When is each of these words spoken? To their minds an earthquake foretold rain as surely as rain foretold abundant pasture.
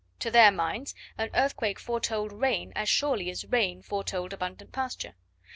To 0.21 0.31
their 0.31 0.49
minds 0.49 0.95
an 1.15 1.29
earthquake 1.35 1.77
foretold 1.77 2.33
rain 2.33 2.73
as 2.75 2.89
surely 2.89 3.29
as 3.29 3.45
rain 3.45 3.83
foretold 3.83 4.33
abundant 4.33 4.71
pasture. 4.71 5.13